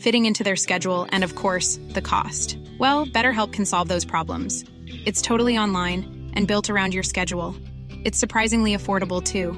[0.00, 2.58] fitting into their schedule, and of course, the cost.
[2.78, 4.64] Well, BetterHelp can solve those problems.
[4.86, 7.56] It's totally online and built around your schedule.
[8.04, 9.52] It's surprisingly affordable too.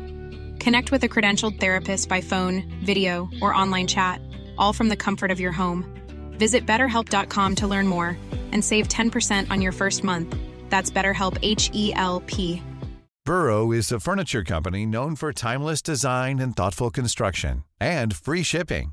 [0.63, 4.21] Connect with a credentialed therapist by phone, video, or online chat,
[4.59, 5.85] all from the comfort of your home.
[6.39, 8.17] Visit betterhelp.com to learn more
[8.53, 10.37] and save 10% on your first month.
[10.71, 12.63] That's BetterHelp H E L P.
[13.27, 18.93] Burrow is a furniture company known for timeless design and thoughtful construction and free shipping,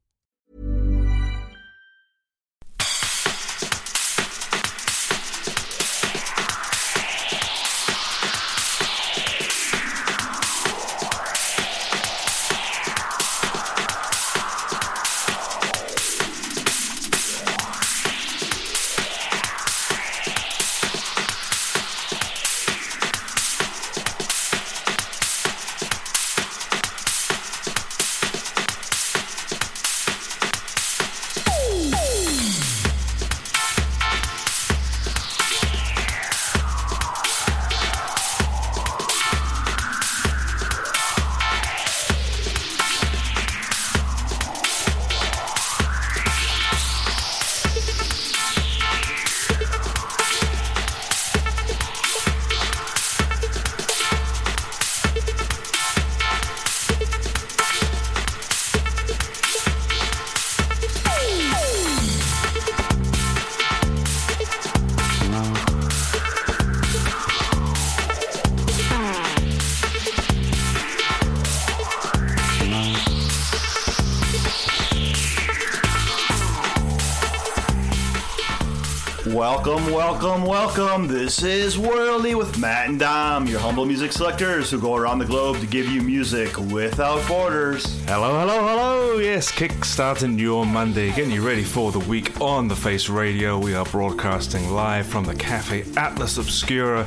[80.73, 81.07] Welcome.
[81.07, 85.25] This is Worldy with Matt and Dom, your humble music selectors who go around the
[85.25, 87.99] globe to give you music without borders.
[88.05, 89.17] Hello, hello, hello.
[89.17, 93.59] Yes, kickstarting your Monday, getting you ready for the week on the Face Radio.
[93.59, 97.05] We are broadcasting live from the Cafe Atlas Obscura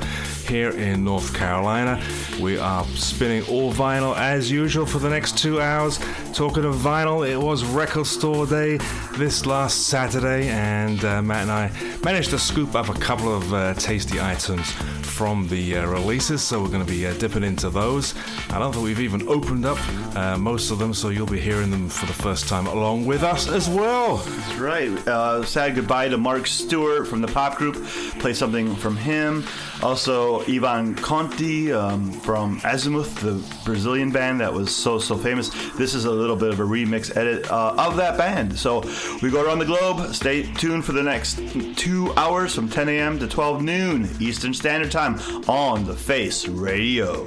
[0.49, 2.03] here in North Carolina.
[2.41, 5.99] We are spinning all vinyl as usual for the next two hours.
[6.33, 8.79] Talking of vinyl, it was record store day
[9.17, 11.71] this last Saturday, and uh, Matt and I
[12.05, 14.71] managed to scoop up a couple of uh, tasty items
[15.15, 18.15] from the uh, releases, so we're going to be uh, dipping into those.
[18.51, 19.79] I don't think we've even opened up
[20.17, 23.23] uh, most of them, so you'll be hearing them for the first time along with
[23.23, 24.17] us as well.
[24.17, 24.91] That's right.
[25.07, 27.77] Uh, sad goodbye to Mark Stewart from the pop group.
[28.19, 29.45] Play something from him.
[29.83, 35.51] Also, Ivan Conti um, from Azimuth, the Brazilian band that was so, so famous.
[35.75, 38.59] This is a little bit of a remix edit uh, of that band.
[38.59, 38.83] So
[39.23, 40.15] we go around the globe.
[40.15, 41.41] Stay tuned for the next
[41.77, 43.19] two hours from 10 a.m.
[43.19, 45.19] to 12 noon Eastern Standard Time
[45.49, 47.27] on the Face Radio.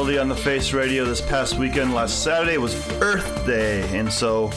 [0.00, 1.04] Worldy on the Face Radio.
[1.04, 4.48] This past weekend, last Saturday, was Earth Day, and so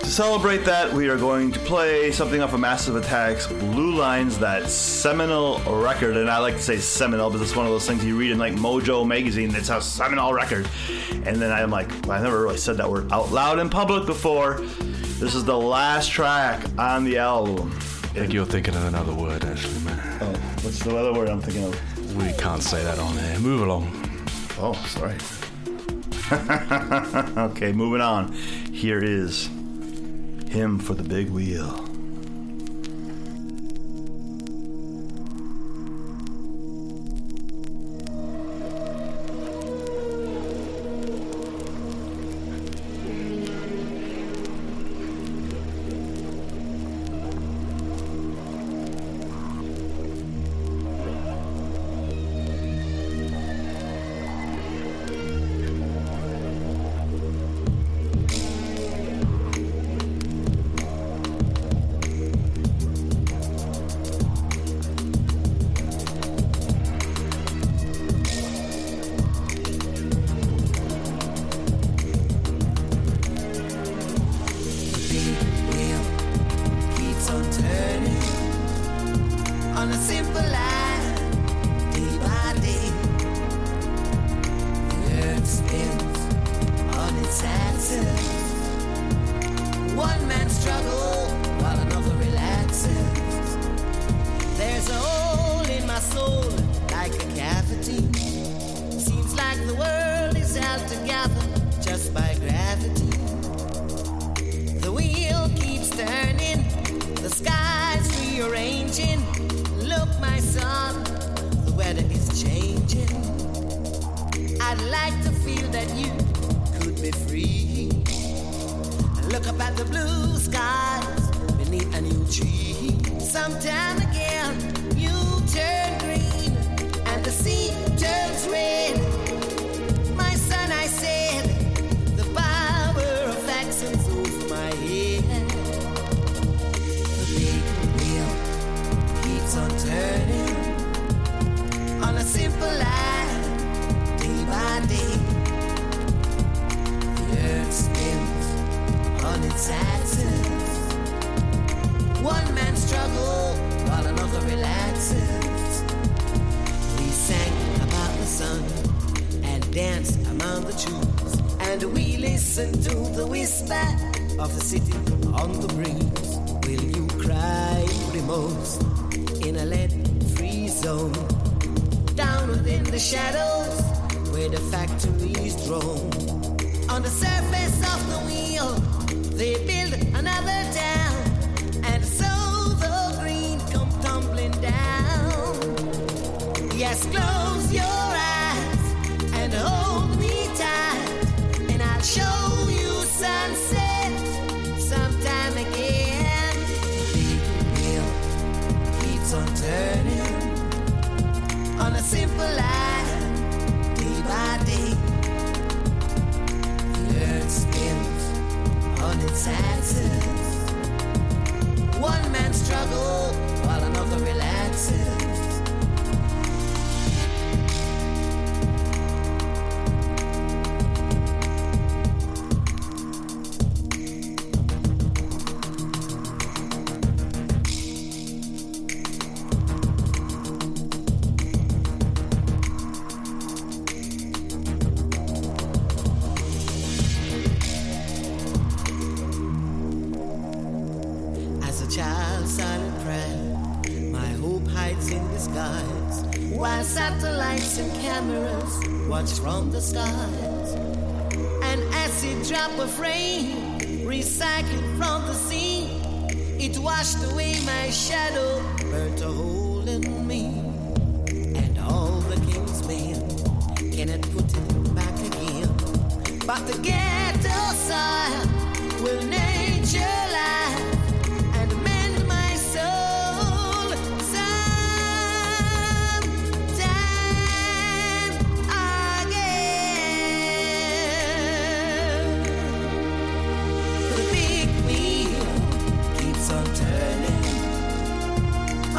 [0.00, 4.40] to celebrate that, we are going to play something off of Massive Attack's Blue Lines,
[4.40, 6.16] that seminal record.
[6.16, 8.38] And I like to say seminal because it's one of those things you read in
[8.38, 10.68] like Mojo magazine that's a seminal record.
[11.12, 14.04] And then I'm like, well, I never really said that word out loud in public
[14.04, 14.62] before.
[15.20, 17.70] This is the last track on the album.
[17.70, 20.18] I think you're thinking of another word, actually, man.
[20.22, 20.32] Oh,
[20.62, 22.16] what's the other word I'm thinking of?
[22.16, 23.38] We can't say that on here.
[23.38, 24.01] Move along.
[24.64, 25.16] Oh, sorry.
[27.50, 28.32] okay, moving on.
[28.72, 29.46] Here is
[30.50, 31.91] Hymn for the big wheel.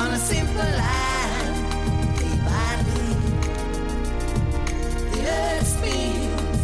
[0.04, 1.56] on a simple line.
[2.20, 3.12] Day by day,
[5.12, 6.64] the earth spins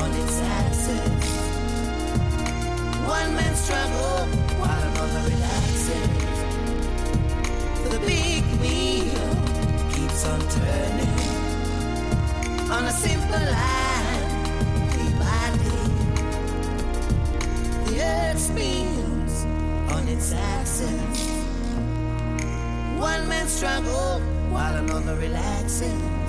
[0.00, 1.26] on its axis.
[3.16, 4.28] One man struggles
[4.60, 6.38] while another relaxes.
[7.92, 9.30] The big wheel
[9.94, 11.18] keeps on turning
[12.76, 14.26] on a simple line.
[14.94, 15.86] Day by day,
[17.86, 19.34] the earth spins
[19.94, 21.33] on its axis
[23.24, 26.28] one man struggle while another relaxes.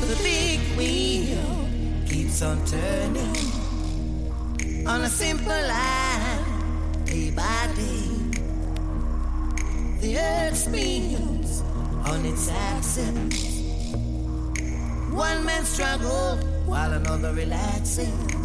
[0.00, 1.68] The big wheel
[2.06, 3.34] keeps on turning
[4.86, 8.10] on a simple line, day by day.
[10.00, 11.62] The earth spins
[12.04, 13.62] on its axis.
[15.10, 16.36] One man struggle
[16.66, 18.37] while another relaxes.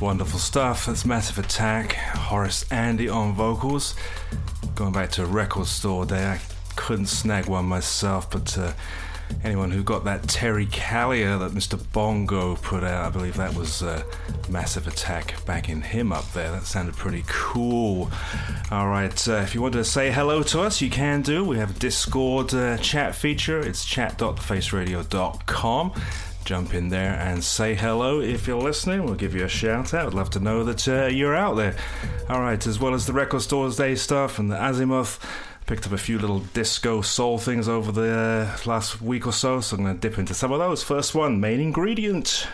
[0.00, 0.86] Wonderful stuff.
[0.86, 3.94] That's Massive Attack, Horace Andy on vocals.
[4.74, 6.40] Going back to a record store day, I
[6.76, 8.72] couldn't snag one myself, but uh,
[9.44, 11.78] anyone who got that Terry Callier that Mr.
[11.92, 14.02] Bongo put out, I believe that was uh,
[14.48, 16.50] Massive Attack backing him up there.
[16.50, 18.10] That sounded pretty cool.
[18.70, 21.44] All right, uh, if you want to say hello to us, you can do.
[21.44, 23.60] We have a Discord uh, chat feature.
[23.60, 25.92] It's chat.thefaceradio.com
[26.50, 29.04] jump in there and say hello if you're listening.
[29.04, 30.08] We'll give you a shout out.
[30.08, 31.76] I'd love to know that uh, you're out there.
[32.28, 35.24] All right, as well as the Record Stores Day stuff and the Azimuth.
[35.66, 39.76] Picked up a few little disco soul things over the last week or so, so
[39.76, 40.82] I'm going to dip into some of those.
[40.82, 42.48] First one, main ingredient.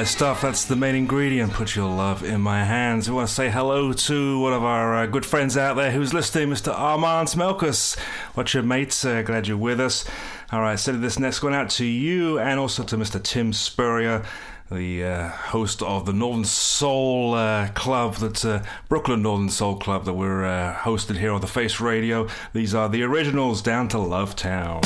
[0.00, 0.42] Nice stuff.
[0.42, 1.54] That's the main ingredient.
[1.54, 3.08] Put your love in my hands.
[3.08, 6.12] We want to say hello to one of our uh, good friends out there who's
[6.12, 6.70] listening, Mr.
[6.70, 7.98] Armand Smelkus.
[8.34, 9.06] What's your mates?
[9.06, 10.04] Uh, glad you're with us.
[10.52, 13.22] All right, sending this next one out to you and also to Mr.
[13.22, 14.22] Tim Spurrier
[14.70, 20.04] the uh, host of the Northern Soul uh, Club, that's uh, Brooklyn Northern Soul Club
[20.04, 22.28] that we're uh, hosted here on the Face Radio.
[22.52, 24.82] These are the originals down to Love Town.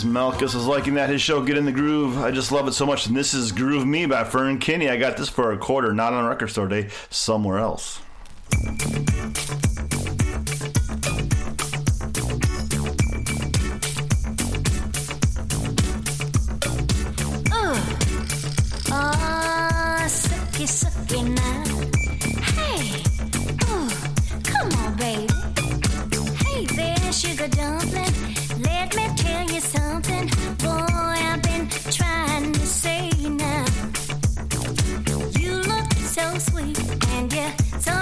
[0.00, 2.16] Friends, Malchus is liking that his show Get in the Groove.
[2.16, 3.06] I just love it so much.
[3.06, 4.88] And this is Groove Me by Fern Kinney.
[4.88, 7.99] I got this for a quarter, not on record store day, somewhere else.
[37.20, 37.99] and yeah.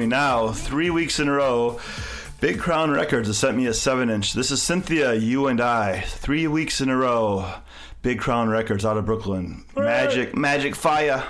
[0.00, 1.78] me now, three weeks in a row.
[2.40, 4.32] Big Crown Records has sent me a 7 inch.
[4.32, 6.00] This is Cynthia, You and I.
[6.00, 7.52] Three weeks in a row.
[8.00, 9.62] Big Crown Records out of Brooklyn.
[9.76, 11.22] Magic, magic fire.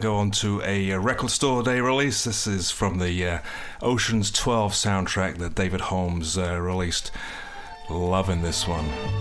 [0.00, 2.24] to go on to a uh, record store day release.
[2.24, 3.38] This is from the uh,
[3.82, 7.10] Ocean's 12 soundtrack that David Holmes uh, released.
[7.90, 9.19] Loving this one.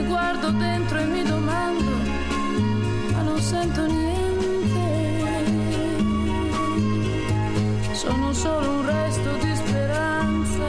[0.00, 1.90] mi guardo dentro e mi domando,
[3.12, 4.80] ma non sento niente.
[7.92, 10.64] Sono solo un resto di speranza,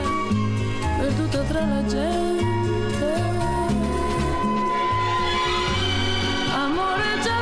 [1.00, 3.10] perduta tra la gente.
[6.54, 7.40] Amore già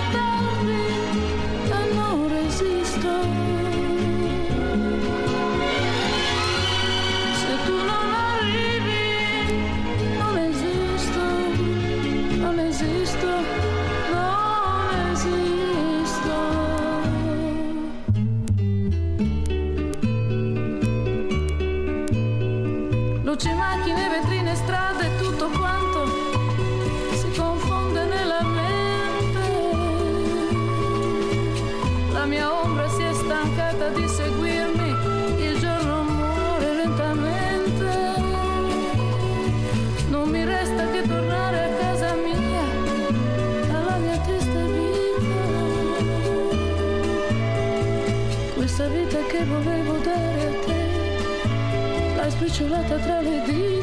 [52.49, 53.78] briciolata tra le dita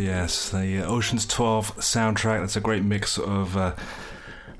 [0.00, 0.50] yes.
[0.50, 2.40] The uh, Ocean's 12 soundtrack.
[2.40, 3.74] That's a great mix of uh,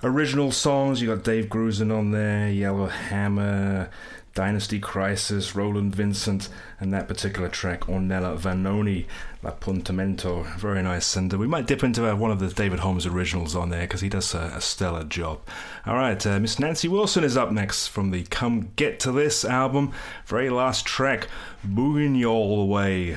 [0.03, 1.01] original songs.
[1.01, 3.91] You got Dave Grusin on there, Yellow Hammer,
[4.35, 6.49] Dynasty Crisis, Roland Vincent,
[6.79, 9.07] and that particular track, Ornella Vanoni,
[9.43, 10.47] L'Appuntamento.
[10.57, 11.17] Very nice.
[11.17, 13.83] And uh, we might dip into uh, one of the David Holmes originals on there
[13.83, 15.41] because he does a, a, stellar job.
[15.87, 19.45] All right, uh, Miss Nancy Wilson is up next from the Come Get to This
[19.45, 19.93] album.
[20.27, 21.29] Very last track,
[21.67, 23.17] Booging You All the Way.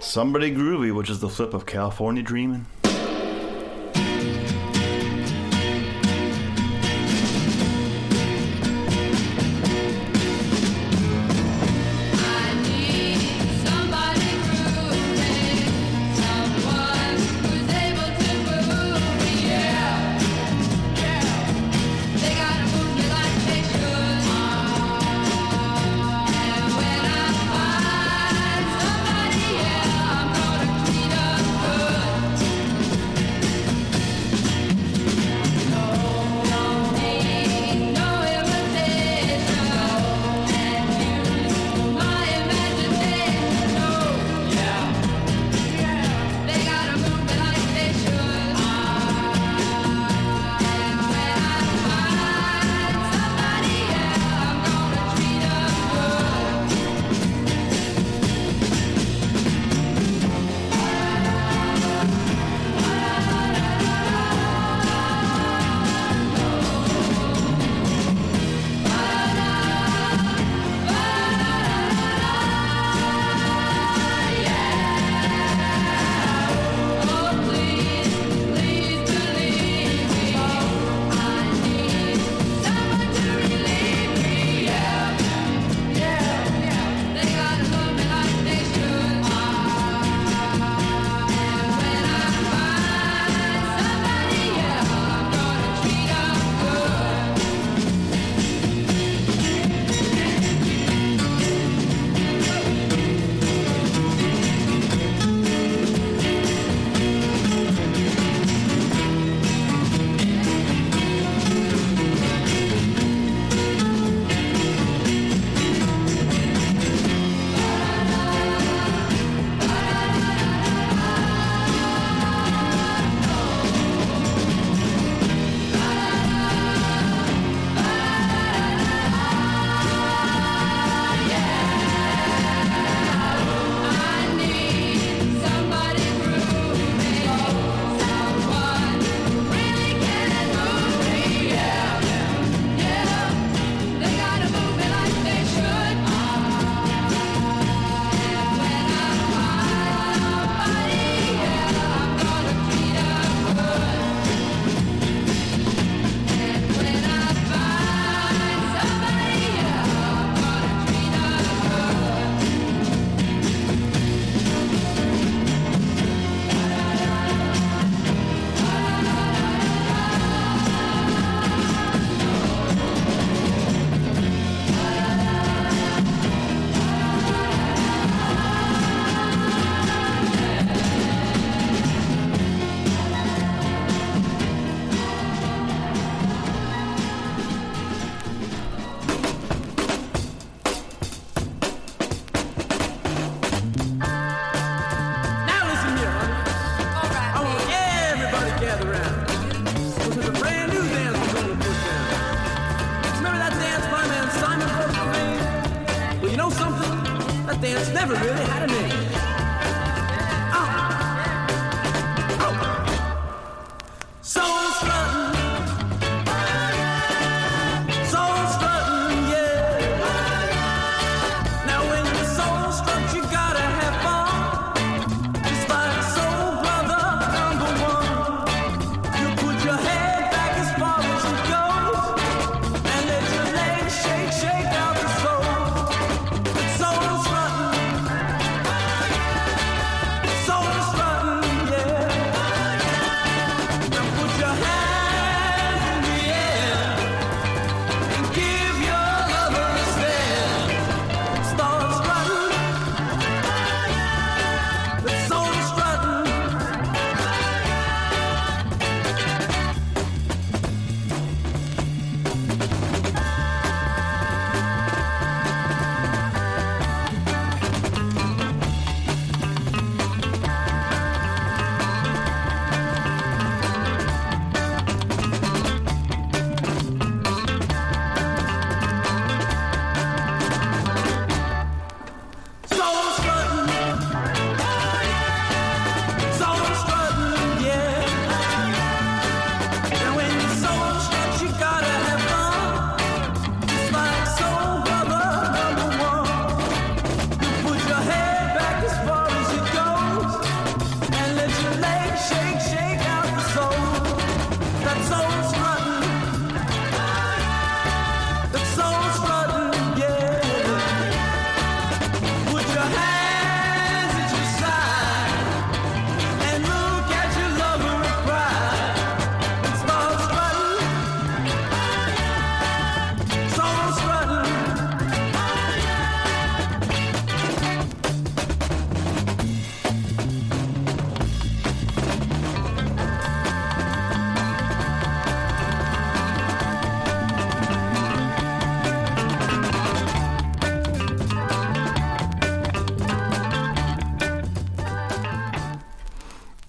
[0.00, 2.66] Somebody Groovy, which is the flip of California Dreamin'.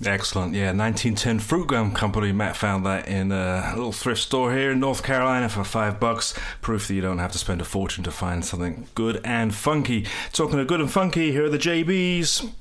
[0.06, 0.54] Excellent.
[0.54, 2.32] Yeah, 1910 Fruit Gum Company.
[2.32, 6.34] Matt found that in a little thrift store here in North Carolina for five bucks.
[6.62, 10.06] Proof that you don't have to spend a fortune to find something good and funky.
[10.32, 12.52] Talking of good and funky, here are the JBs.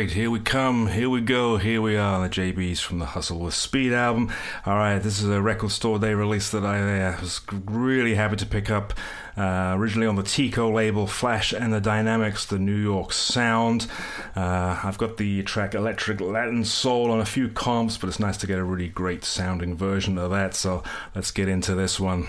[0.00, 0.12] Great.
[0.12, 0.86] Here we come.
[0.86, 1.58] Here we go.
[1.58, 2.26] Here we are.
[2.26, 4.32] The JBs from the Hustle with Speed album.
[4.64, 8.36] All right, this is a record store day release that I uh, was really happy
[8.36, 8.94] to pick up.
[9.36, 13.88] Uh, originally on the Tico label, Flash and the Dynamics, the New York Sound.
[14.34, 18.38] Uh, I've got the track Electric Latin Soul on a few comps, but it's nice
[18.38, 20.54] to get a really great sounding version of that.
[20.54, 20.82] So
[21.14, 22.26] let's get into this one.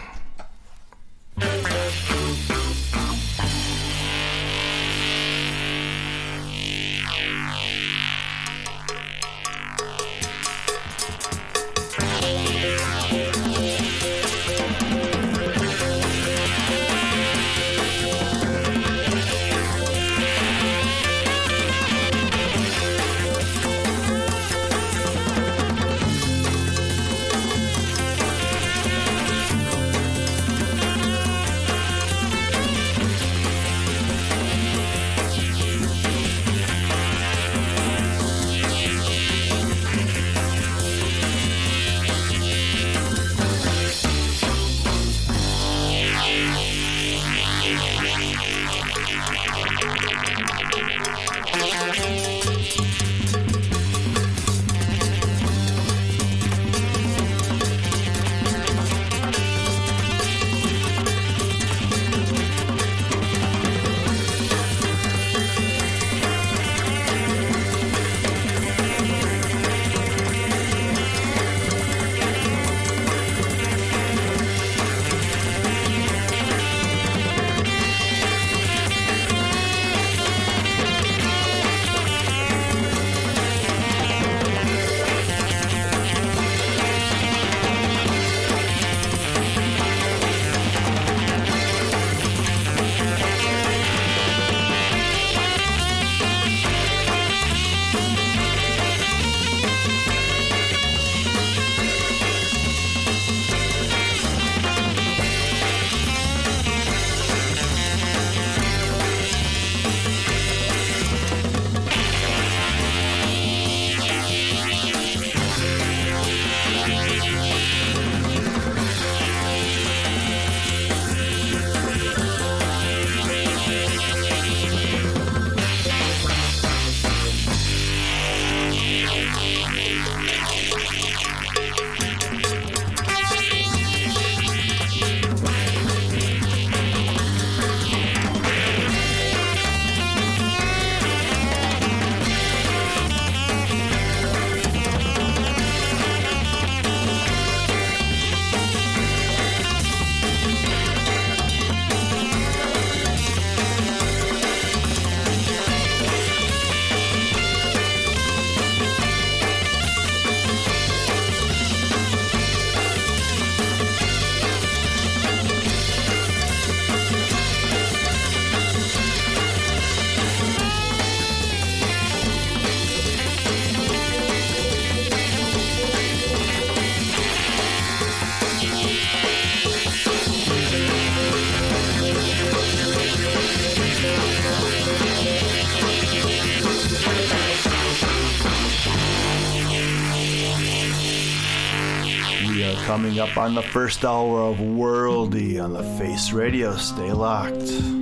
[193.02, 196.76] Coming up on the first hour of Worldy on the Face Radio.
[196.76, 198.01] Stay locked.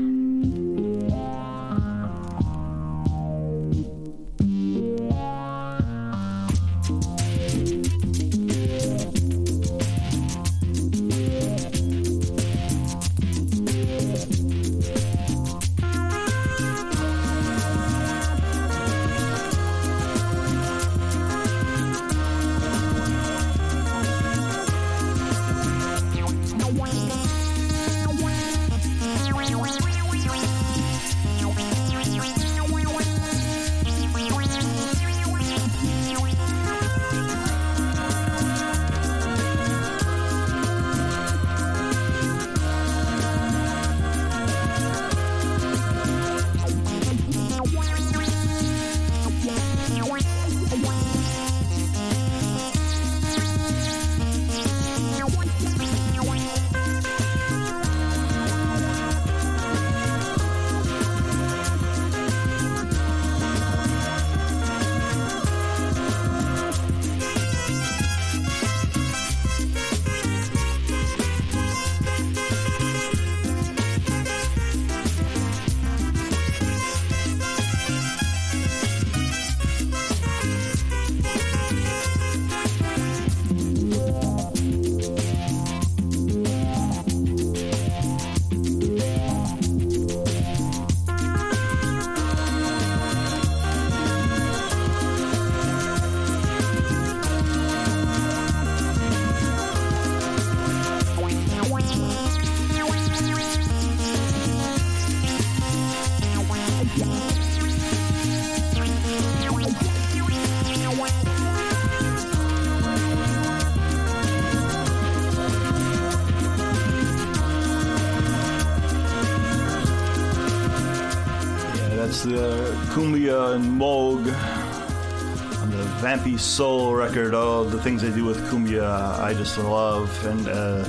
[127.79, 130.25] the things they do with cumbia, I just love.
[130.25, 130.83] And uh,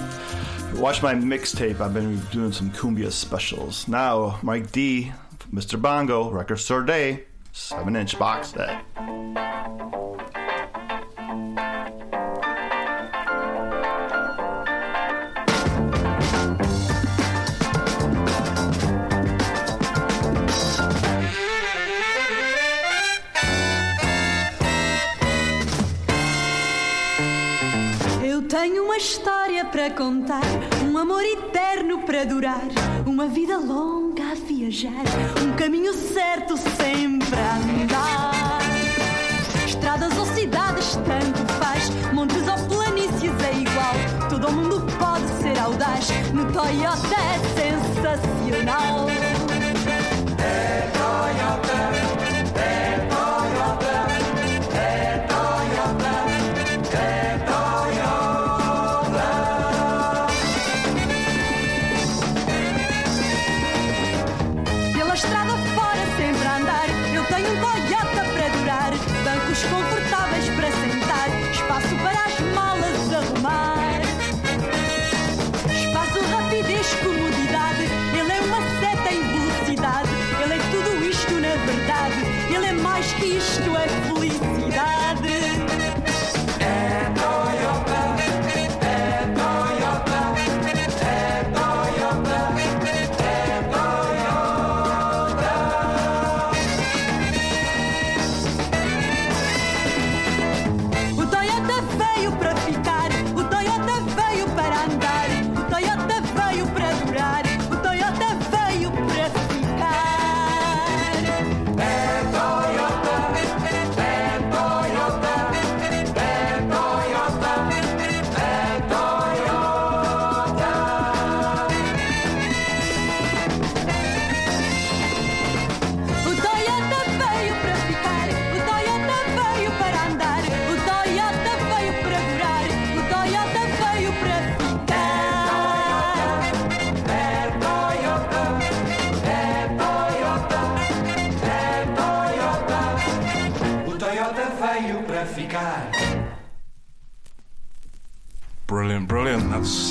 [0.74, 1.80] watch my mixtape.
[1.80, 3.86] I've been doing some cumbia specials.
[3.86, 5.12] Now, Mike D,
[5.52, 5.80] Mr.
[5.80, 8.82] Bongo, Record Store Day, seven inch box set.
[34.88, 38.60] um caminho certo sempre a andar.
[39.66, 44.28] Estradas ou cidades, tanto faz, montes ou planícies é igual.
[44.30, 47.29] Todo mundo pode ser audaz no Toyota.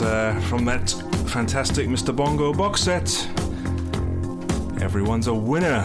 [0.02, 0.90] Uh, from that
[1.28, 2.16] fantastic Mr.
[2.16, 3.10] Bongo box set.
[4.82, 5.84] Everyone's a winner.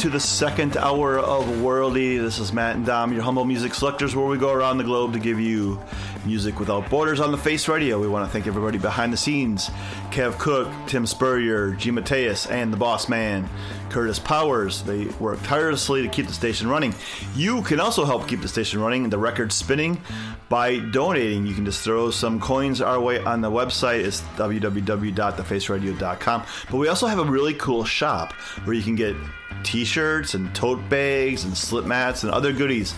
[0.00, 2.18] Into the second hour of Worldy.
[2.18, 5.12] This is Matt and Dom, your humble music selectors, where we go around the globe
[5.12, 5.78] to give you
[6.24, 8.00] music without borders on the Face Radio.
[8.00, 9.68] We want to thank everybody behind the scenes
[10.10, 11.90] Kev Cook, Tim Spurrier, G.
[11.90, 13.46] Mateus, and the boss man,
[13.90, 14.80] Curtis Powers.
[14.84, 16.94] They work tirelessly to keep the station running.
[17.36, 20.00] You can also help keep the station running and the record spinning
[20.48, 21.44] by donating.
[21.44, 24.06] You can just throw some coins our way on the website.
[24.06, 26.42] It's www.thefaceradio.com.
[26.70, 28.32] But we also have a really cool shop
[28.64, 29.14] where you can get
[29.62, 32.94] t-shirts and tote bags and slip mats and other goodies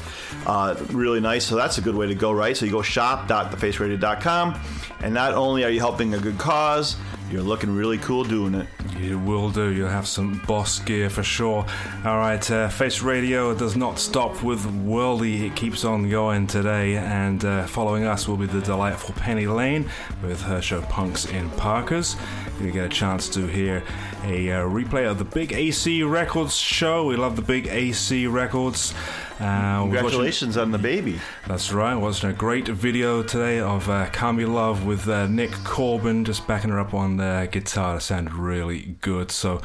[0.46, 4.58] uh, really nice so that's a good way to go right so you go shop.thefaceradio.com
[5.00, 6.96] and not only are you helping a good cause
[7.30, 8.66] you're looking really cool doing it
[8.98, 9.70] You will do.
[9.72, 11.66] You'll have some boss gear for sure.
[12.04, 15.42] All right, uh, Face Radio does not stop with Worldy.
[15.46, 19.88] It keeps on going today, and uh, following us will be the delightful Penny Lane
[20.22, 22.16] with her show Punks in Parkas.
[22.60, 23.82] You get a chance to hear
[24.24, 27.06] a uh, replay of the Big AC Records show.
[27.06, 28.94] We love the Big AC Records.
[29.40, 31.18] Uh, we're watching- congratulations on the baby
[31.48, 31.96] that's right.
[31.96, 36.46] Watching a great video today of uh, Can't Be Love with uh, Nick Corbin just
[36.46, 37.96] backing her up on the guitar.
[37.96, 39.32] It sounded really good.
[39.32, 39.60] So,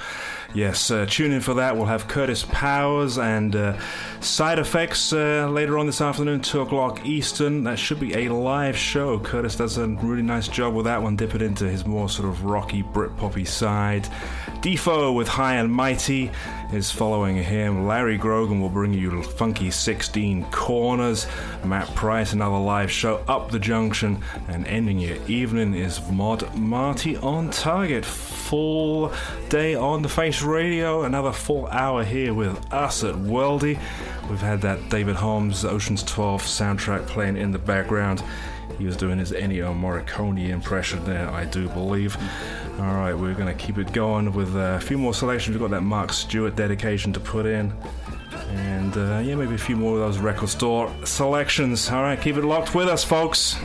[0.54, 1.76] yes, uh, tune in for that.
[1.76, 3.78] We'll have Curtis Powers and uh,
[4.20, 7.64] Side Effects uh, later on this afternoon, 2 o'clock Eastern.
[7.64, 9.20] That should be a live show.
[9.20, 12.28] Curtis does a really nice job with that one, dip it into his more sort
[12.30, 14.04] of rocky Brit poppy side.
[14.62, 16.32] Defo with High and Mighty,
[16.72, 17.88] is following him.
[17.88, 21.28] Larry Grogan will bring you Funky 16 Corners.
[21.63, 24.22] Matt Price, another live show up the junction.
[24.47, 28.05] And ending your evening is Mod Marty on target.
[28.05, 29.11] Full
[29.49, 31.03] day on the Face Radio.
[31.03, 33.80] Another full hour here with us at Worldy.
[34.30, 38.22] We've had that David Holmes Ocean's 12 soundtrack playing in the background.
[38.78, 42.17] He was doing his Ennio Morricone impression there, I do believe.
[42.80, 45.55] All right, we're going to keep it going with a few more selections.
[45.55, 47.73] We've got that Mark Stewart dedication to put in.
[48.51, 51.89] And uh, yeah, maybe a few more of those record store selections.
[51.89, 53.57] All right, keep it locked with us, folks.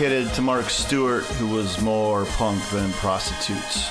[0.00, 3.90] Dedicated to Mark Stewart, who was more punk than prostitutes.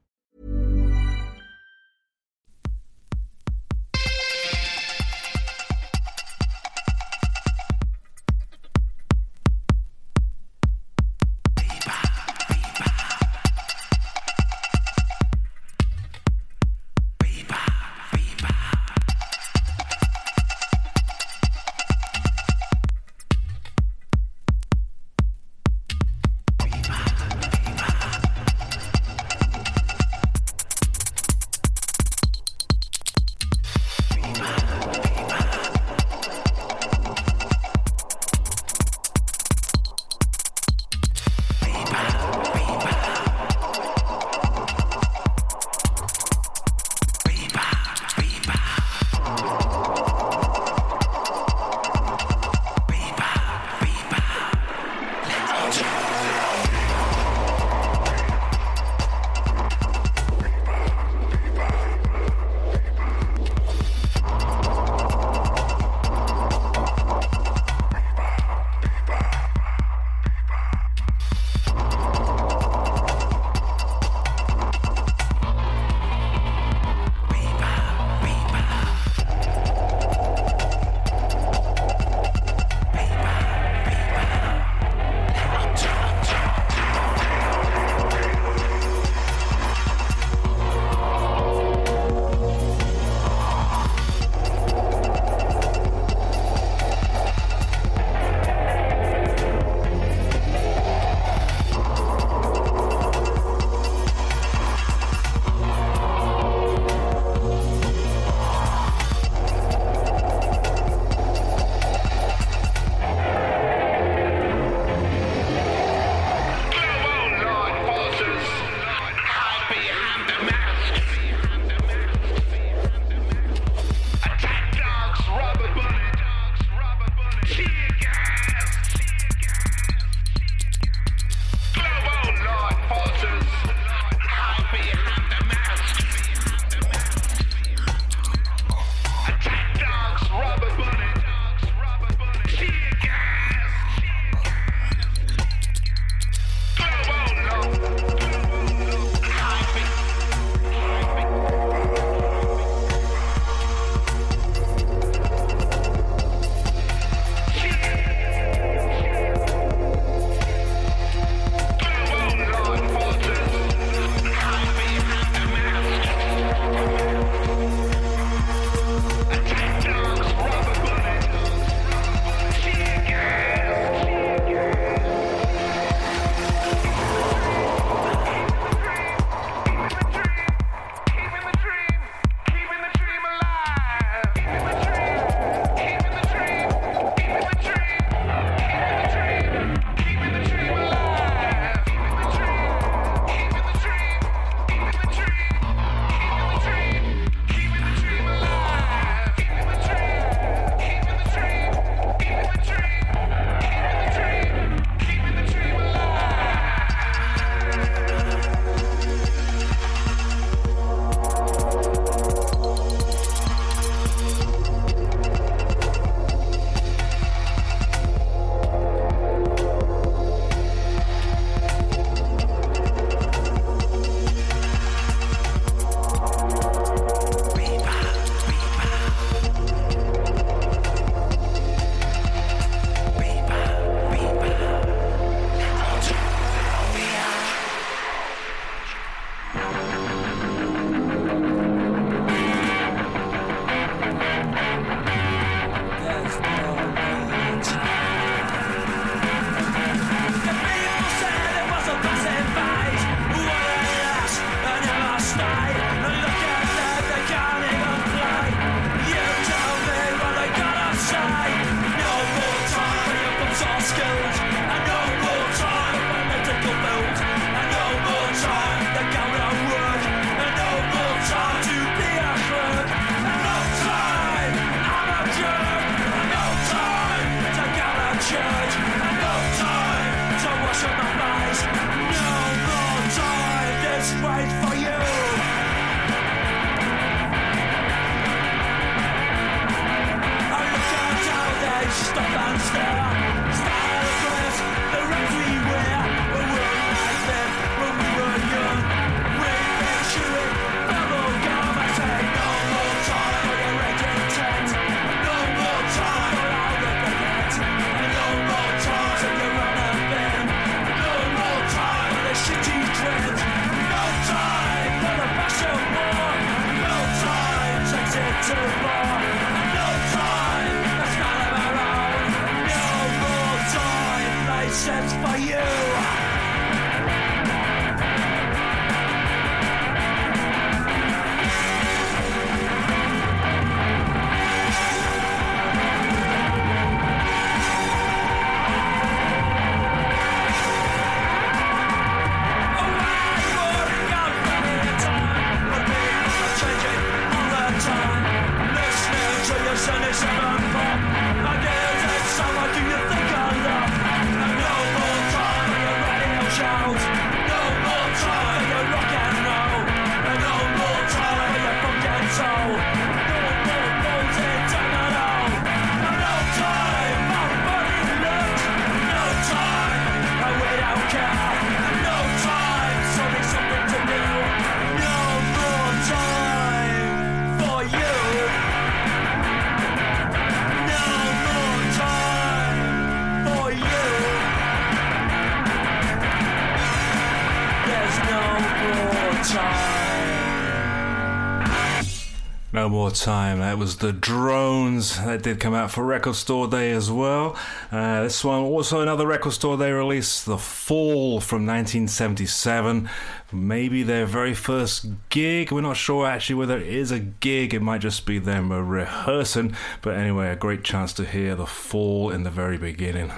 [392.81, 393.59] No more time.
[393.59, 395.23] That was the drones.
[395.23, 397.55] That did come out for Record Store Day as well.
[397.91, 403.07] Uh, this one also another Record Store Day release, The Fall from 1977.
[403.51, 405.71] Maybe their very first gig.
[405.71, 407.75] We're not sure actually whether it is a gig.
[407.75, 409.75] It might just be them rehearsing.
[410.01, 413.31] But anyway, a great chance to hear The Fall in the very beginning.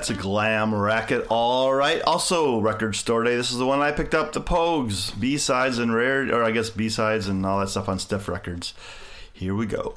[0.00, 1.26] That's a glam racket.
[1.28, 2.00] All right.
[2.00, 3.36] Also, record store day.
[3.36, 4.32] This is the one I picked up.
[4.32, 7.86] The Pogues, B sides and rare, or I guess B sides and all that stuff
[7.86, 8.72] on Stiff Records.
[9.30, 9.96] Here we go.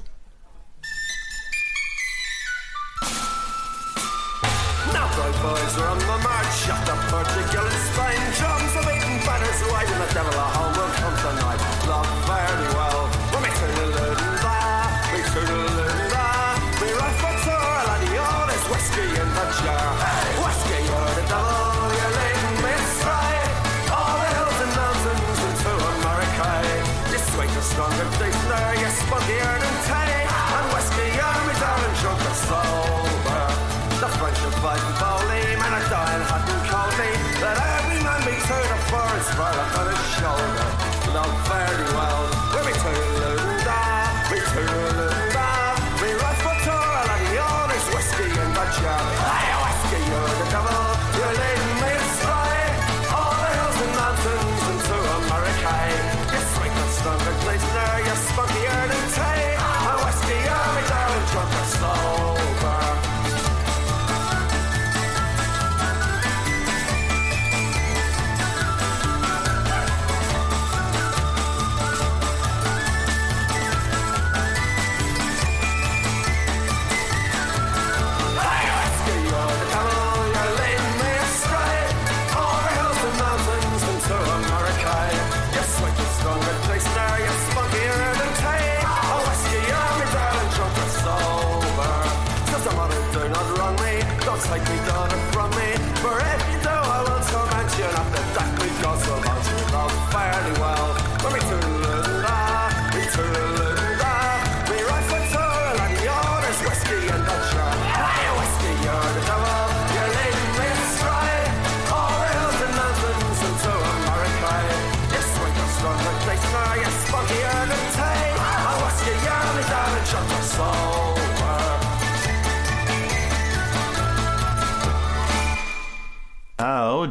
[57.04, 57.43] Santa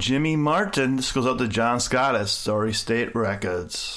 [0.02, 0.96] Jimmy Martin.
[0.96, 3.91] This goes out to John Scott at Sorry State Records.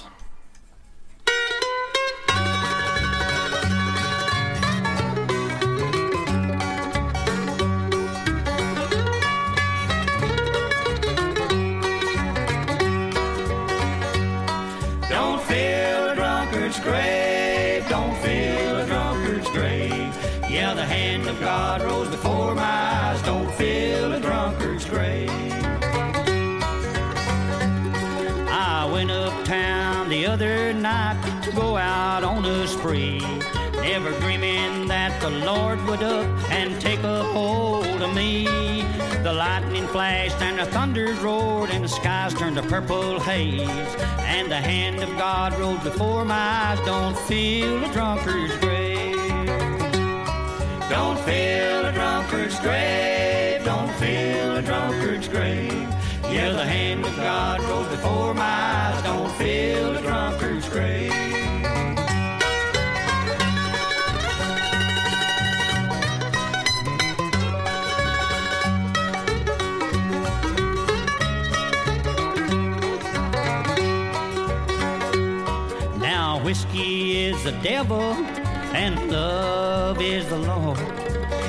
[35.95, 38.43] Would up and take a hold of me.
[39.23, 43.95] The lightning flashed and the thunders roared and the skies turned to purple haze.
[44.19, 46.79] And the hand of God rose before my eyes.
[46.85, 49.15] Don't feel a drunkard's grave.
[50.89, 53.63] Don't feel a drunkard's grave.
[53.63, 55.87] Don't fill a drunkard's grave.
[56.23, 59.01] Yeah, the hand of God rose before my eyes.
[59.03, 61.24] Don't fill a drunkard's grave.
[77.45, 78.01] The devil
[78.73, 80.79] and love is the Lord.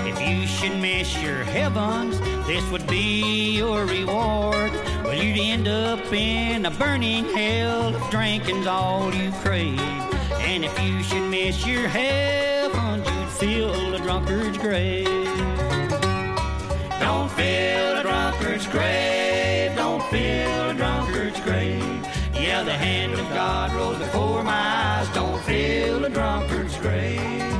[0.04, 4.72] If you should miss your heavens, this would be your reward.
[5.04, 9.80] Well, you'd end up in a burning hell if drinking's all you crave.
[10.40, 15.06] And if you should miss your heavens, you'd fill a drunkard's grave.
[17.00, 19.74] Don't fill a drunkard's grave.
[19.76, 21.75] Don't fill a drunkard's grave.
[22.46, 25.08] Yeah, the hand of God rose before my eyes.
[25.08, 27.55] Don't fill a drunkard's grave.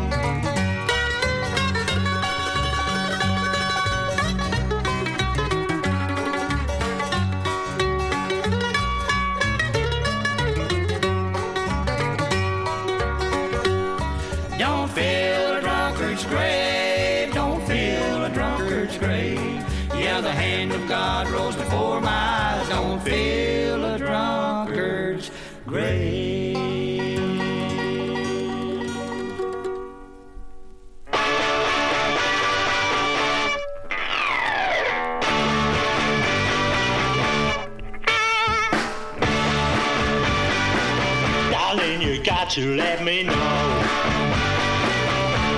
[42.57, 43.83] To let me know.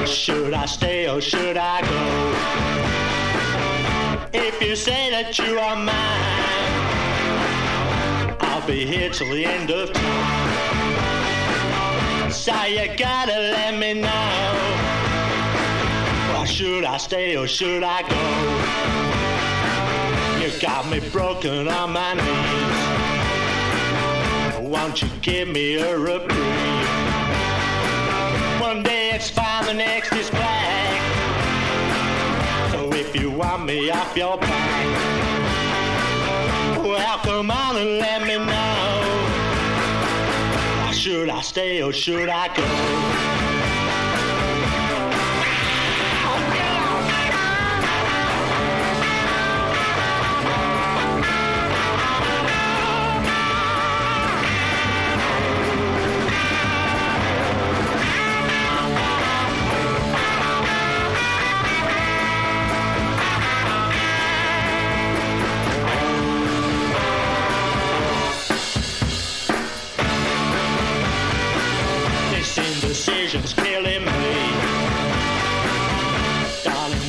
[0.05, 2.03] Should I stay or should I go?
[4.33, 5.95] If you say that you are mine,
[8.41, 11.13] I'll be here till the end of time.
[12.33, 14.51] So you gotta let me know.
[16.37, 18.25] Or should I stay or should I go?
[20.43, 22.99] You got me broken on my knees.
[24.69, 26.78] Won't you give me a reprieve?
[29.21, 31.03] It's fine, the next is black.
[32.71, 34.87] So if you want me off your back,
[36.85, 39.03] well, come on and let me know.
[40.93, 43.38] Should I stay or should I go?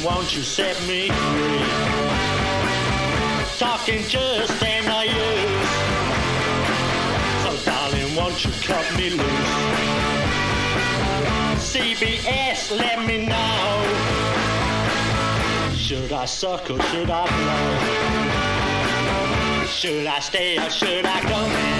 [0.03, 1.65] Won't you set me free?
[3.57, 5.69] Talking just ain't no use.
[7.43, 9.53] So, darling, won't you cut me loose?
[11.73, 13.83] CBS, let me know.
[15.75, 17.79] Should I suck or should I blow?
[19.65, 21.78] Should I stay or should I go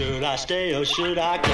[0.00, 1.52] Should I stay or should I go?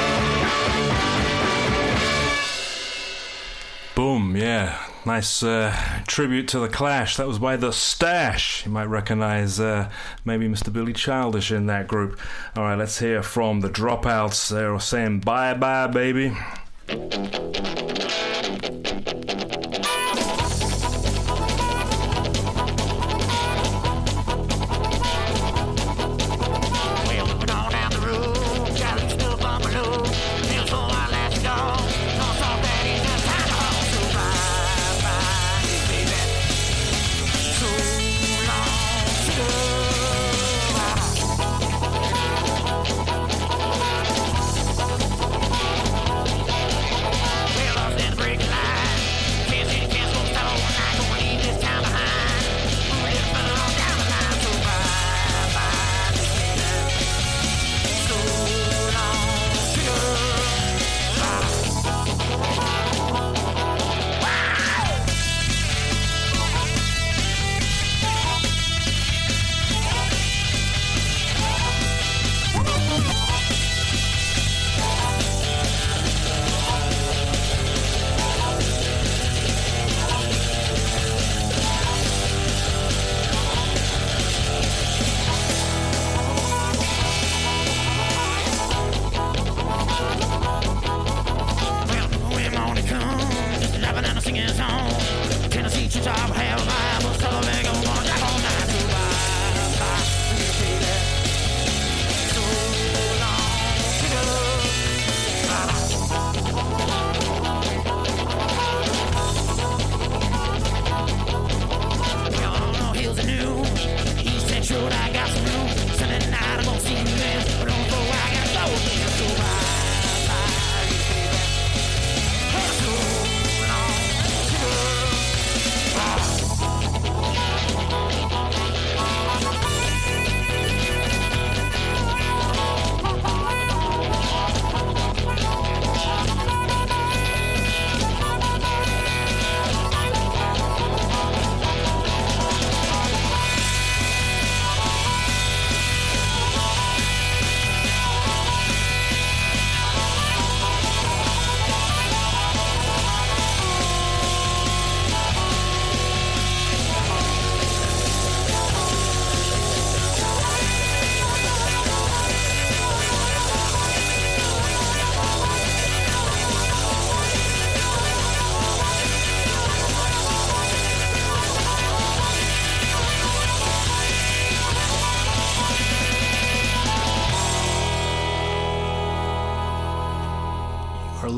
[3.97, 4.79] Boom, yeah.
[5.05, 7.17] Nice uh, tribute to The Clash.
[7.17, 8.65] That was by The Stash.
[8.65, 9.91] You might recognize uh,
[10.25, 10.73] maybe Mr.
[10.73, 12.21] Billy Childish in that group.
[12.55, 14.49] All right, let's hear from The Dropouts.
[14.49, 16.33] They're saying bye bye, baby.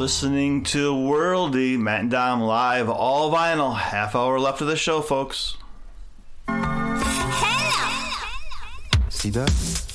[0.09, 3.77] listening to Worldy, Matt and Dom live, all vinyl.
[3.77, 5.59] Half hour left of the show, folks.
[6.49, 6.65] Hello.
[9.11, 9.88] See that?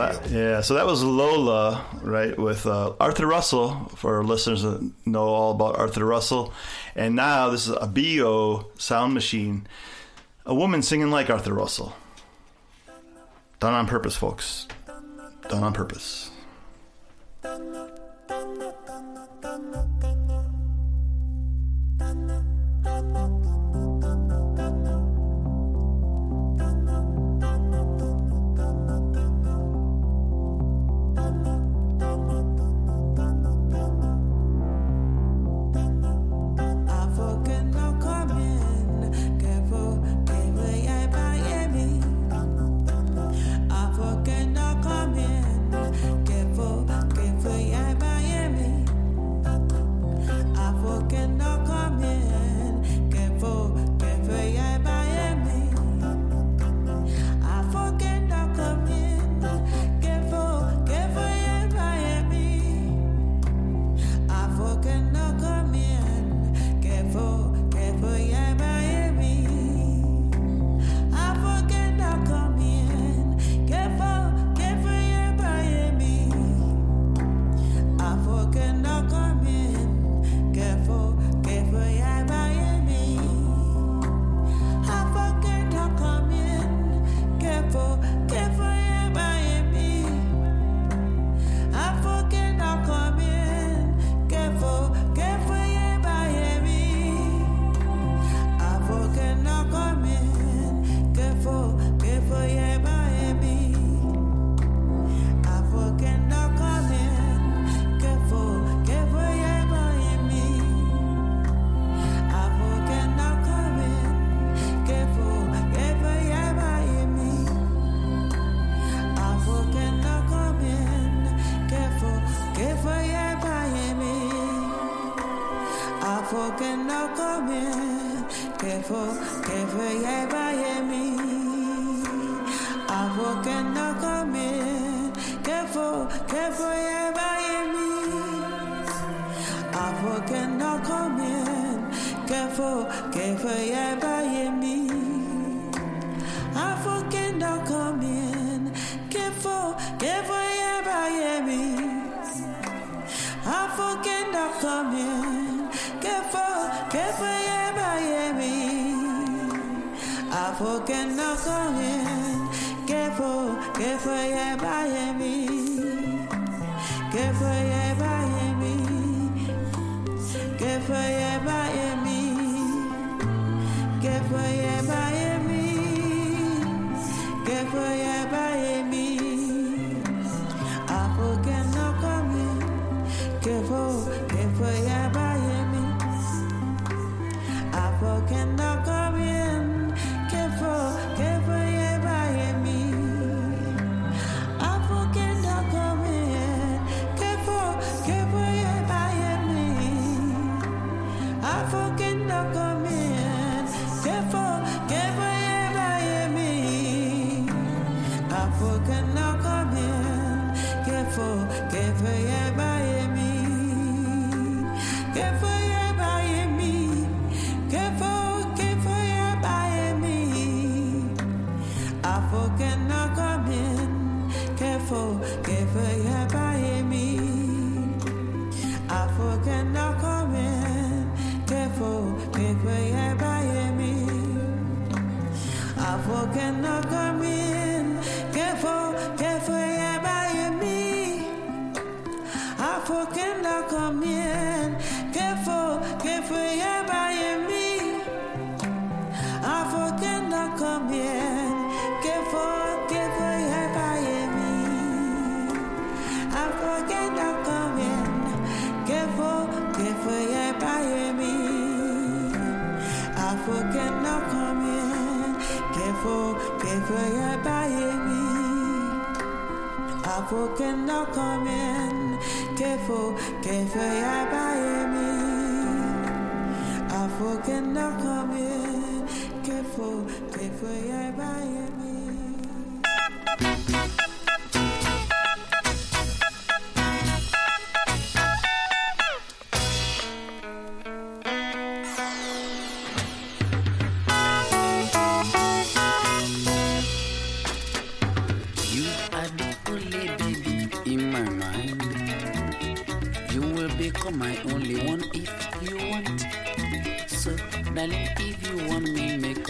[0.00, 5.28] That yeah, so that was Lola, right, with uh, Arthur Russell for listeners that know
[5.28, 6.52] all about Arthur Russell,
[6.94, 9.66] and now this is a Bo sound machine,
[10.44, 11.94] a woman singing like Arthur Russell.
[13.60, 14.66] Done on purpose, folks.
[15.48, 16.19] Done on purpose.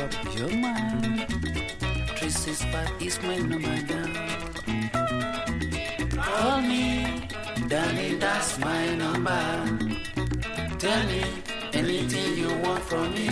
[0.01, 1.27] Up your mind.
[2.17, 4.13] Three six five is my number down.
[6.17, 7.29] Call me,
[7.69, 9.43] darling, that's my number.
[10.79, 11.25] Tell me
[11.73, 13.29] anything you want from me.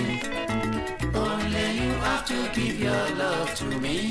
[1.14, 4.10] Only you have to give your love to me.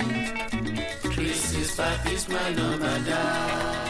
[1.14, 3.87] Three six five is my number down.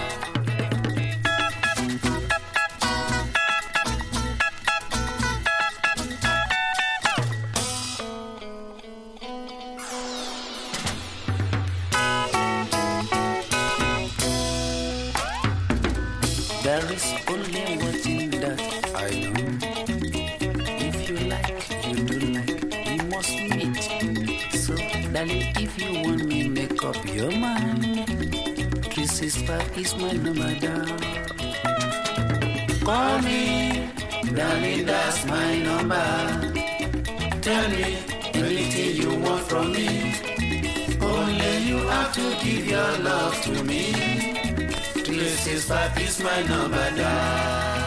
[29.29, 30.85] 365 is my number.
[32.85, 33.89] Call me,
[34.33, 36.53] darling, that's my number.
[37.41, 37.97] Tell me
[38.33, 40.15] anything you want from me.
[41.01, 43.91] Only you have to give your love to me.
[45.03, 47.86] 365 is my number down.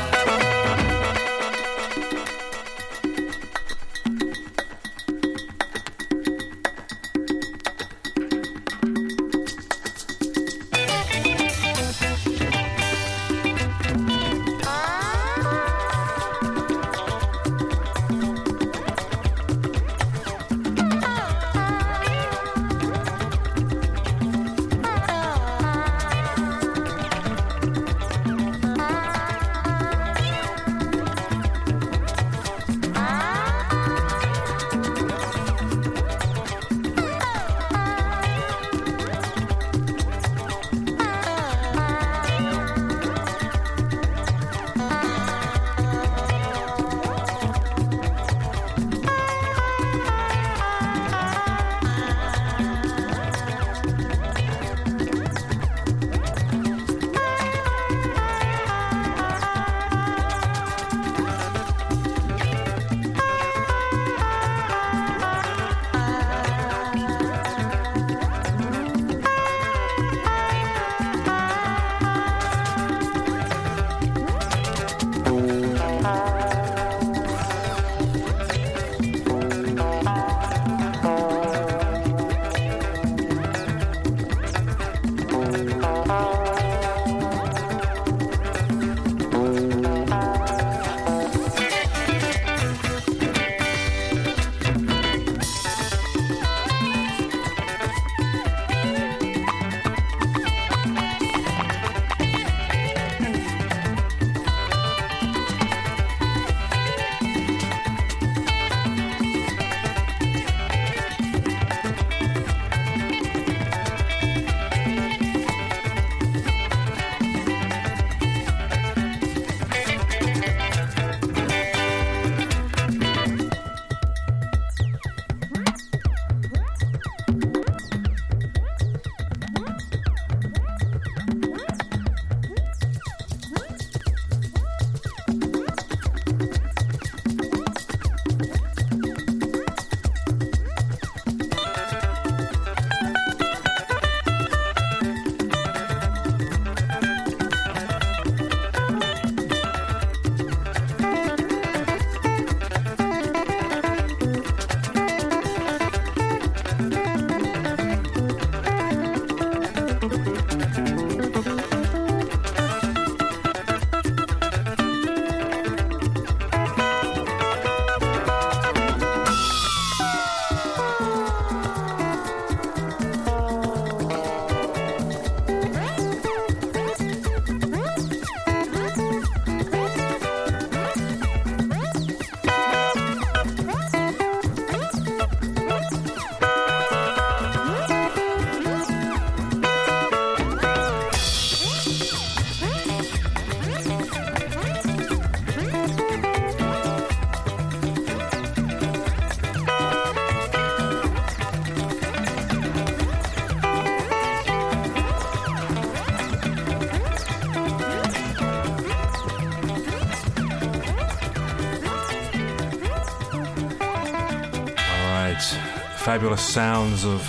[216.30, 217.28] Fabulous sounds of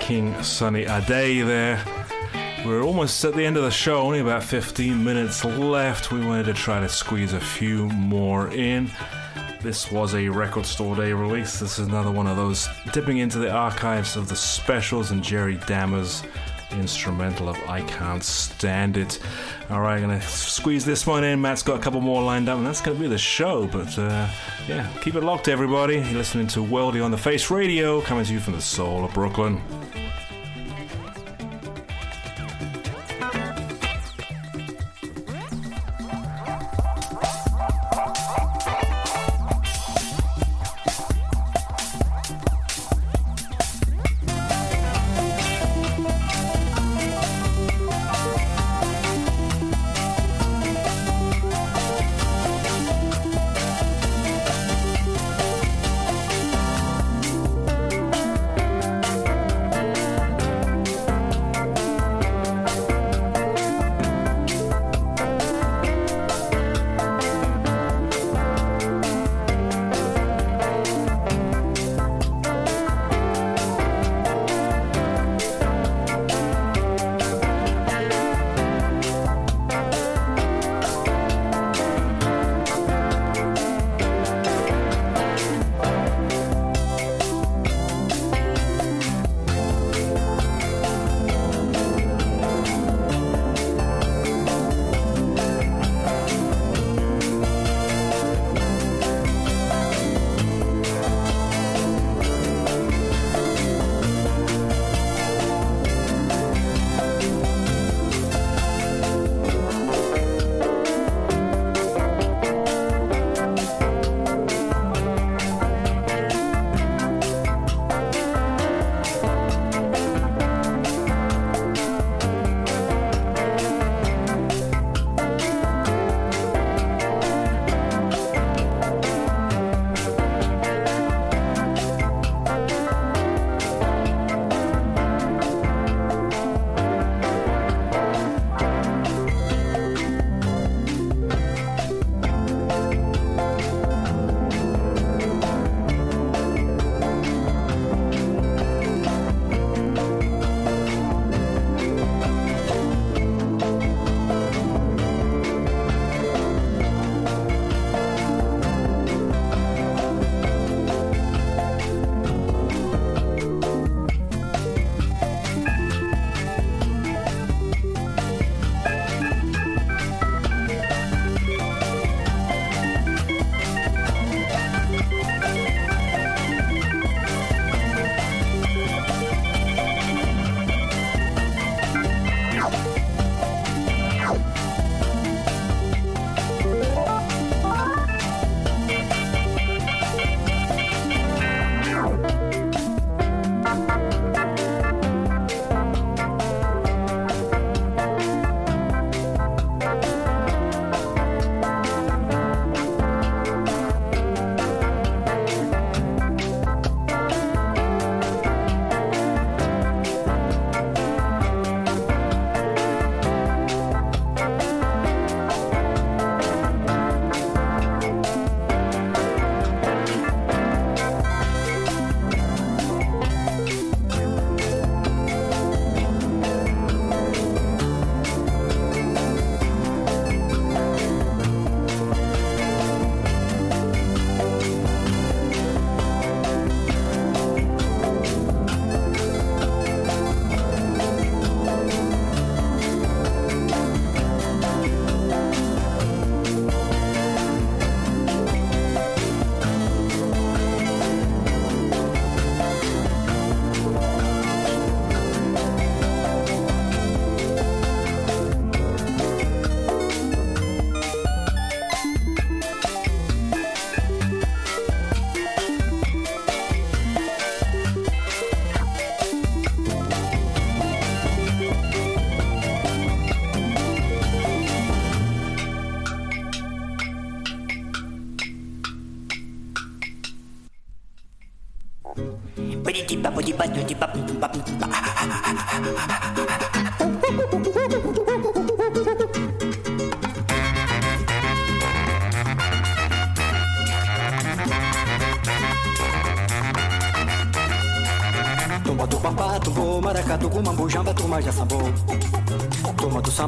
[0.00, 1.84] King Sunny Ade there.
[2.64, 6.10] We're almost at the end of the show, only about 15 minutes left.
[6.10, 8.90] We wanted to try to squeeze a few more in.
[9.60, 11.60] This was a record store day release.
[11.60, 15.56] This is another one of those dipping into the archives of the specials and Jerry
[15.66, 16.24] Dammers'
[16.70, 19.20] instrumental of I Can't Stand It.
[19.68, 21.38] All right, I'm gonna squeeze this one in.
[21.38, 23.66] Matt's got a couple more lined up, and that's gonna be the show.
[23.66, 24.26] But uh,
[24.68, 25.94] yeah, keep it locked, everybody.
[25.94, 29.14] You're listening to Worldy on the Face Radio, coming to you from the soul of
[29.14, 29.62] Brooklyn.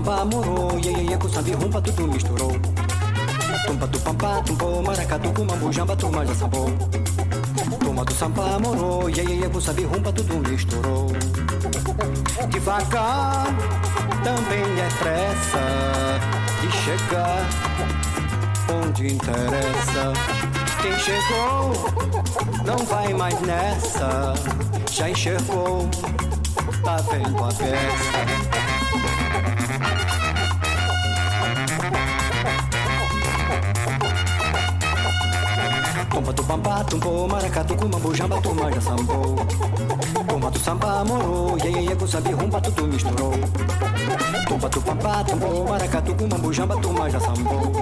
[0.01, 2.53] Samba, morou, iê, com samba e rumba, tudo misturou.
[3.67, 6.71] Tumba do pampá, tumbou, maracatu, cumambu, jamba, turma já sambou.
[7.79, 11.07] Turma do samba morou, iê, iê, iê, sabe, rumba, tudo misturou.
[12.49, 13.45] Devagar
[14.25, 15.61] também é pressa
[16.63, 17.47] de chegar
[18.73, 20.13] onde interessa.
[20.81, 21.73] Quem chegou
[22.65, 24.33] não vai mais nessa,
[24.91, 25.91] já enxergou,
[26.83, 28.50] tá vendo a peça.
[36.21, 39.37] Tumba do bambá, tumbou, maracatu, cumambu, jamba, turma já sambou.
[40.29, 43.33] Tumba do samba morou, iê, iê, iê, sabe, rumba, tudo misturou.
[44.47, 47.73] Tumba do bambá, tumbou, maracatu, cumambu, jamba, turma já sambou.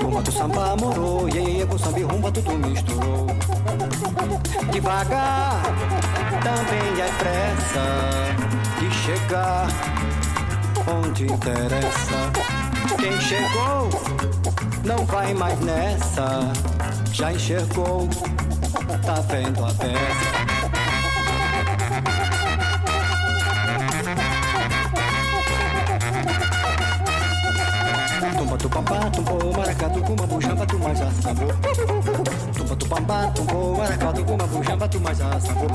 [0.00, 3.26] Tumba do samba morou, iê, iê, iê, sabe, rumba, tudo misturou.
[4.72, 5.62] Devagar
[6.42, 7.84] também é pressa
[8.80, 9.68] de chegar
[10.88, 12.32] onde interessa.
[12.98, 13.88] Quem chegou
[14.84, 16.52] não vai mais nessa,
[17.14, 18.08] já enxergou,
[19.06, 20.34] tá vendo a peça.
[28.36, 31.48] Tumba tu pambá, tumbou, maracatu, cumambu, jamba, tu mais assambou.
[32.52, 35.68] Tumba tu pambá, tumbou, maracatu, cumambu, jamba, tu mais assambou.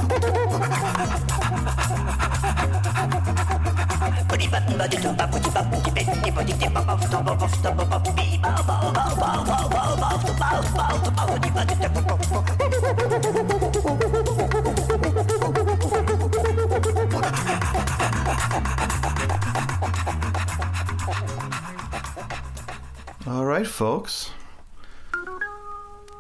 [23.28, 24.32] All right, folks.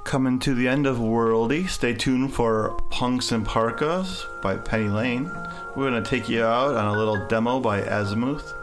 [0.04, 1.68] Coming to the end of Worldy.
[1.68, 5.26] Stay tuned for Punks in Parkas by Penny Lane.
[5.76, 8.54] We're going to take you out on a little demo by Azimuth.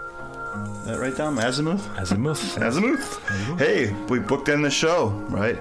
[0.85, 1.39] That right, Dom?
[1.39, 1.87] Azimuth?
[1.99, 2.57] Azimuth.
[2.59, 3.59] Azimuth.
[3.59, 5.59] Hey, we booked in the show, right?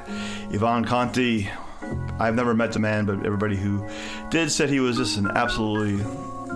[0.53, 1.49] Ivan Conti.
[2.19, 3.88] I've never met the man, but everybody who
[4.30, 6.03] did said he was just an absolutely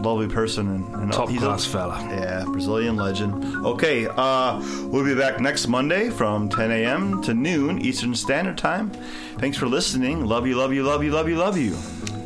[0.01, 2.07] lovely person and, and Top he's class a, fella.
[2.09, 3.65] Yeah, Brazilian legend.
[3.65, 7.21] Okay, uh, we'll be back next Monday from 10 a.m.
[7.23, 8.91] to noon Eastern Standard Time.
[9.37, 10.25] Thanks for listening.
[10.25, 11.75] Love you, love you, love you, love you, love you.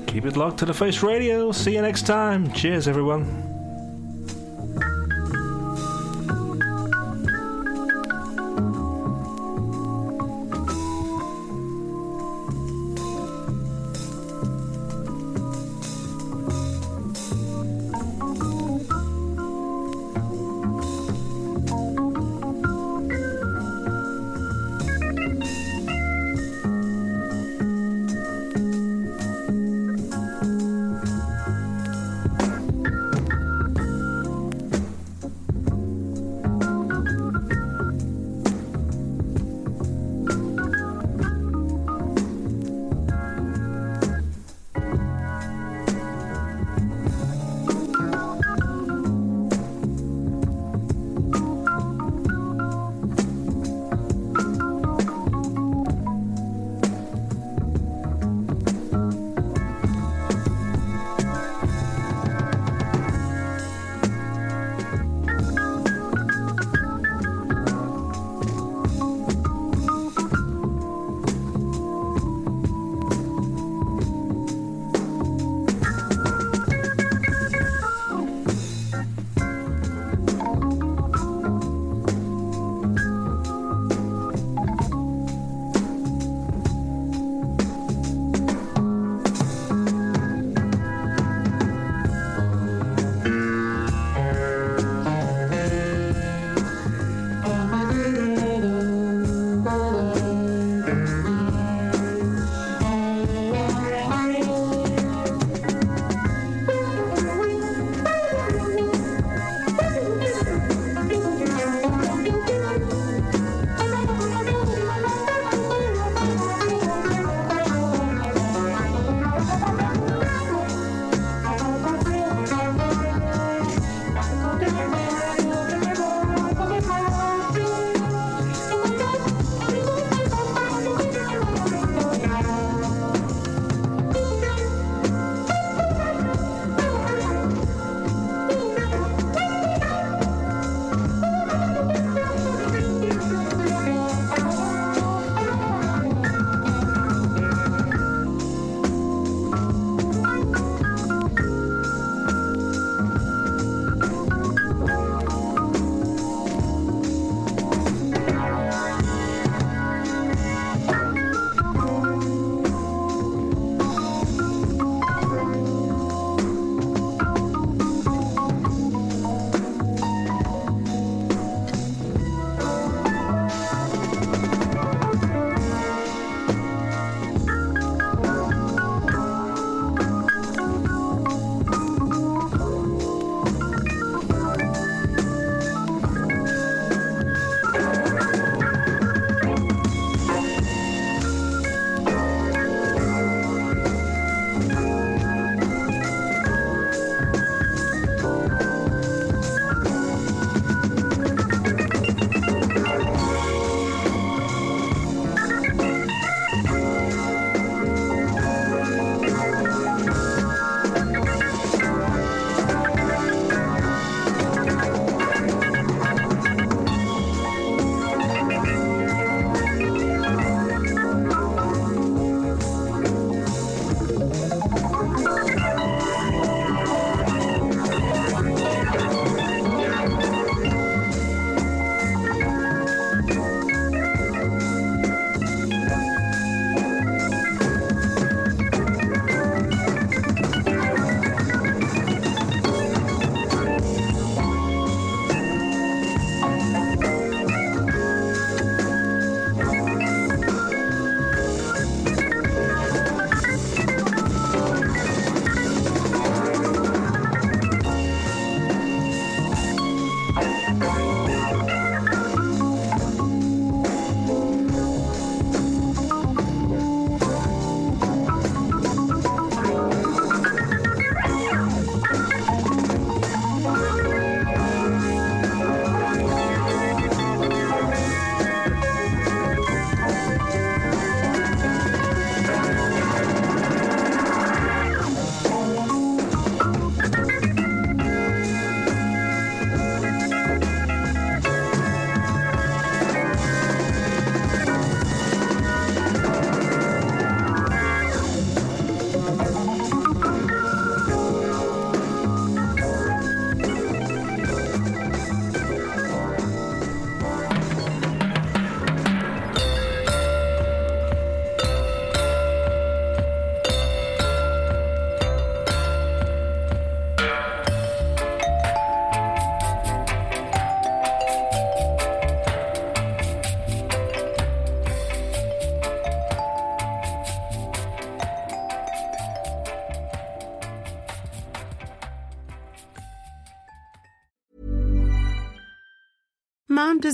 [0.08, 1.52] Keep it locked to the Face Radio.
[1.52, 2.52] See you next time.
[2.54, 3.53] Cheers, everyone.